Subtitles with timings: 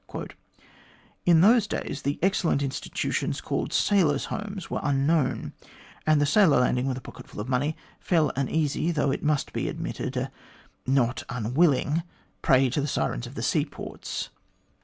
[1.27, 5.53] "In those days, the excellent institutions called Sailors' Homes were unknown,
[6.07, 9.21] and the sailor landing with a pocket full of money fell an easy, though it
[9.21, 10.31] .must be admitted, a
[10.87, 12.01] not un willing
[12.41, 14.31] prey to the sirens of the sea ports.